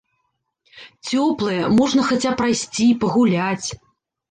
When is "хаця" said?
2.09-2.31